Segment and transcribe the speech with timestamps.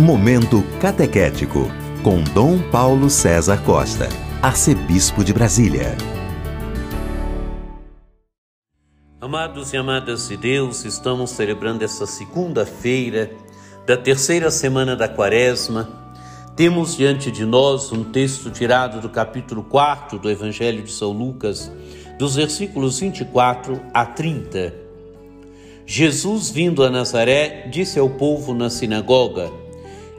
[0.00, 1.70] Momento Catequético,
[2.02, 4.08] com Dom Paulo César Costa,
[4.40, 5.94] Arcebispo de Brasília.
[9.20, 13.30] Amados e amadas de Deus, estamos celebrando essa segunda-feira
[13.86, 15.86] da terceira semana da Quaresma.
[16.56, 21.70] Temos diante de nós um texto tirado do capítulo 4 do Evangelho de São Lucas,
[22.18, 24.74] dos versículos 24 a 30.
[25.84, 29.52] Jesus, vindo a Nazaré, disse ao povo na sinagoga: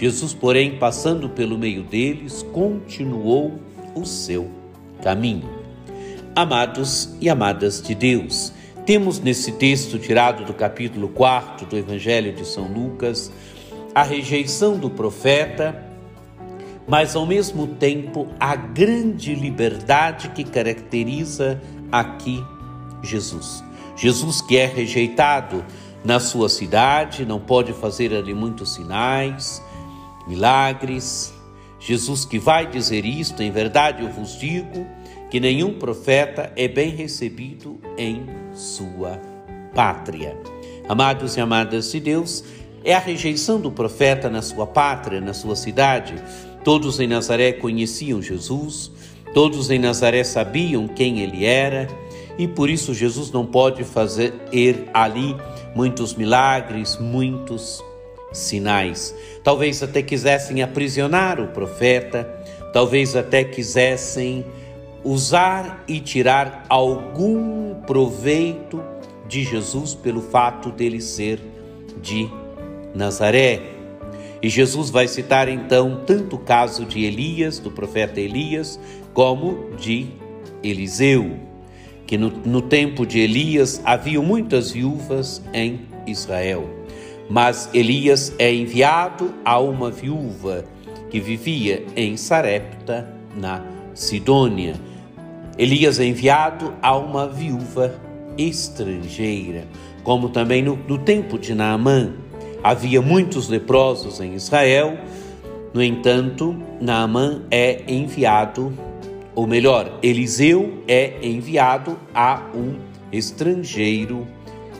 [0.00, 3.60] Jesus, porém, passando pelo meio deles, continuou
[3.94, 4.50] o seu
[5.02, 5.46] caminho.
[6.34, 8.50] Amados e amadas de Deus,
[8.86, 13.30] temos nesse texto tirado do capítulo 4 do Evangelho de São Lucas
[13.94, 15.84] a rejeição do profeta,
[16.88, 21.60] mas ao mesmo tempo a grande liberdade que caracteriza
[21.92, 22.42] aqui
[23.02, 23.62] Jesus.
[23.96, 25.62] Jesus que é rejeitado
[26.02, 29.62] na sua cidade, não pode fazer ali muitos sinais,
[30.30, 31.34] milagres.
[31.80, 34.86] Jesus que vai dizer isto, em verdade eu vos digo
[35.28, 38.24] que nenhum profeta é bem recebido em
[38.54, 39.20] sua
[39.74, 40.36] pátria.
[40.88, 42.44] Amados e amadas de Deus,
[42.84, 46.14] é a rejeição do profeta na sua pátria, na sua cidade.
[46.64, 48.90] Todos em Nazaré conheciam Jesus,
[49.34, 51.88] todos em Nazaré sabiam quem ele era,
[52.38, 54.34] e por isso Jesus não pode fazer
[54.92, 55.36] ali
[55.74, 57.82] muitos milagres, muitos
[58.32, 59.14] sinais.
[59.42, 62.24] Talvez até quisessem aprisionar o profeta,
[62.72, 64.44] talvez até quisessem
[65.02, 68.82] usar e tirar algum proveito
[69.26, 71.40] de Jesus pelo fato dele ser
[72.02, 72.28] de
[72.94, 73.62] Nazaré.
[74.42, 78.80] E Jesus vai citar então tanto o caso de Elias, do profeta Elias,
[79.12, 80.08] como de
[80.62, 81.36] Eliseu,
[82.06, 86.79] que no, no tempo de Elias havia muitas viúvas em Israel.
[87.30, 90.64] Mas Elias é enviado a uma viúva
[91.08, 93.64] que vivia em Sarepta, na
[93.94, 94.74] Sidônia.
[95.56, 97.94] Elias é enviado a uma viúva
[98.36, 99.64] estrangeira,
[100.02, 102.12] como também no, no tempo de Naamã.
[102.64, 104.98] Havia muitos leprosos em Israel,
[105.72, 108.72] no entanto, Naamã é enviado,
[109.36, 112.74] ou melhor, Eliseu é enviado a um
[113.12, 114.26] estrangeiro.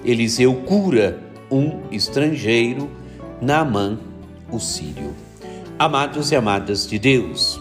[0.05, 2.91] Eliseu cura um estrangeiro,
[3.41, 3.99] Naamã,
[4.51, 5.15] o sírio.
[5.79, 7.61] Amados e amadas de Deus,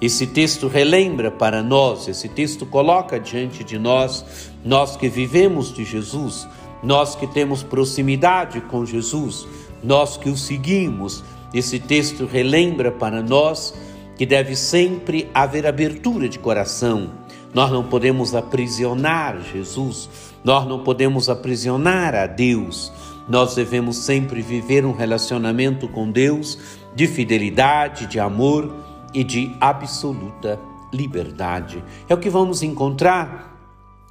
[0.00, 5.84] esse texto relembra para nós, esse texto coloca diante de nós, nós que vivemos de
[5.84, 6.48] Jesus,
[6.82, 9.46] nós que temos proximidade com Jesus,
[9.84, 13.74] nós que o seguimos, esse texto relembra para nós
[14.16, 17.10] que deve sempre haver abertura de coração.
[17.52, 20.08] Nós não podemos aprisionar Jesus,
[20.44, 22.92] nós não podemos aprisionar a Deus.
[23.30, 26.58] Nós devemos sempre viver um relacionamento com Deus
[26.96, 28.74] de fidelidade, de amor
[29.14, 30.58] e de absoluta
[30.92, 31.82] liberdade.
[32.08, 33.56] É o que vamos encontrar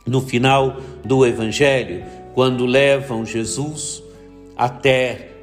[0.08, 4.02] no final do Evangelho, quando levam Jesus
[4.56, 5.34] até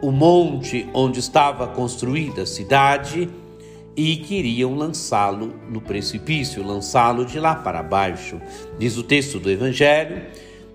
[0.00, 3.28] o monte onde estava construída a cidade
[3.94, 8.40] e queriam lançá-lo no precipício, lançá-lo de lá para baixo.
[8.78, 10.22] Diz o texto do Evangelho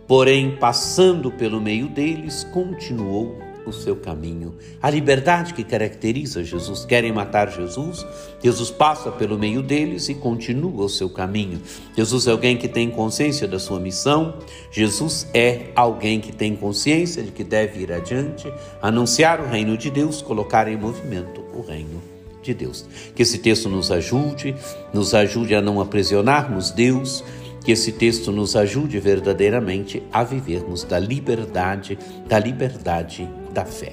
[0.10, 4.56] Porém, passando pelo meio deles, continuou o seu caminho.
[4.82, 6.84] A liberdade que caracteriza Jesus.
[6.84, 8.04] Querem matar Jesus?
[8.42, 11.62] Jesus passa pelo meio deles e continua o seu caminho.
[11.96, 14.40] Jesus é alguém que tem consciência da sua missão.
[14.72, 18.52] Jesus é alguém que tem consciência de que deve ir adiante,
[18.82, 22.02] anunciar o reino de Deus, colocar em movimento o reino
[22.42, 22.84] de Deus.
[23.14, 24.56] Que esse texto nos ajude,
[24.92, 27.24] nos ajude a não aprisionarmos Deus
[27.70, 33.92] que esse texto nos ajude verdadeiramente a vivermos da liberdade, da liberdade da fé.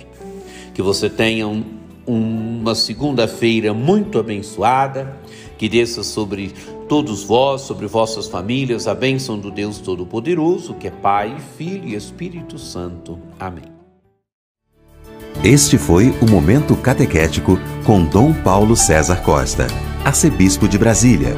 [0.73, 1.62] Que você tenha um
[2.06, 5.17] uma segunda-feira muito abençoada,
[5.58, 6.55] que desça sobre
[6.88, 11.96] todos vós, sobre vossas famílias, a bênção do Deus Todo-Poderoso, que é Pai, Filho e
[11.96, 13.19] Espírito Santo.
[13.40, 13.64] Amém.
[15.43, 19.67] Este foi o Momento Catequético com Dom Paulo César Costa,
[20.05, 21.34] arcebispo de Brasília